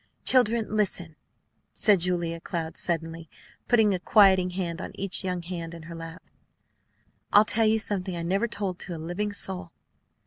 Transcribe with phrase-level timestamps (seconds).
[0.25, 1.15] "Children, listen!"
[1.73, 3.29] said Julia Cloud, suddenly
[3.67, 6.23] putting a quieting hand on each young hand in her lap.
[7.31, 9.69] "I'll tell you something I never told to a living soul."